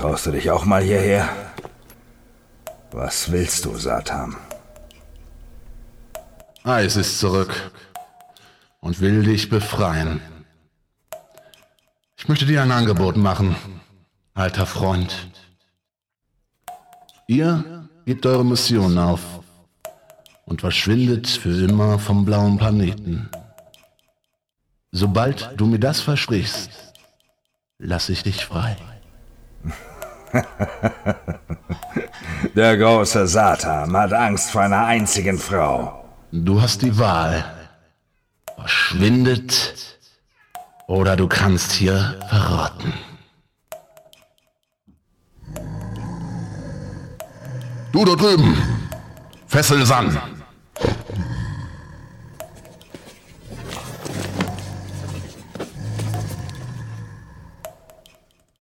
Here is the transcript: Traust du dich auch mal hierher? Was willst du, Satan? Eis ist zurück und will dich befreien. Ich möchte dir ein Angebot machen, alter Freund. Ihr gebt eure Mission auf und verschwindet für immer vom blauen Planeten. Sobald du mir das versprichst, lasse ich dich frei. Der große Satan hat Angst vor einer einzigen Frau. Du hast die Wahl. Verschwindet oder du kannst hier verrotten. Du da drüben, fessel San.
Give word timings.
Traust 0.00 0.26
du 0.26 0.30
dich 0.30 0.50
auch 0.50 0.64
mal 0.64 0.82
hierher? 0.82 1.28
Was 2.90 3.30
willst 3.30 3.64
du, 3.64 3.76
Satan? 3.76 4.36
Eis 6.64 6.96
ist 6.96 7.18
zurück 7.18 7.70
und 8.80 9.00
will 9.00 9.22
dich 9.22 9.48
befreien. 9.48 10.20
Ich 12.16 12.28
möchte 12.28 12.46
dir 12.46 12.62
ein 12.62 12.72
Angebot 12.72 13.16
machen, 13.16 13.56
alter 14.34 14.66
Freund. 14.66 15.30
Ihr 17.26 17.88
gebt 18.06 18.26
eure 18.26 18.44
Mission 18.44 18.98
auf 18.98 19.20
und 20.46 20.62
verschwindet 20.62 21.28
für 21.28 21.64
immer 21.64 21.98
vom 21.98 22.24
blauen 22.24 22.58
Planeten. 22.58 23.30
Sobald 24.92 25.52
du 25.56 25.66
mir 25.66 25.78
das 25.78 26.00
versprichst, 26.00 26.89
lasse 27.80 28.12
ich 28.12 28.22
dich 28.22 28.44
frei. 28.44 28.76
Der 32.54 32.76
große 32.76 33.26
Satan 33.26 33.96
hat 33.96 34.12
Angst 34.12 34.50
vor 34.50 34.62
einer 34.62 34.84
einzigen 34.84 35.38
Frau. 35.38 36.04
Du 36.30 36.62
hast 36.62 36.82
die 36.82 36.96
Wahl. 36.98 37.44
Verschwindet 38.56 39.98
oder 40.86 41.16
du 41.16 41.26
kannst 41.26 41.72
hier 41.72 42.20
verrotten. 42.28 42.92
Du 47.92 48.04
da 48.04 48.14
drüben, 48.14 48.56
fessel 49.46 49.84
San. 49.84 50.39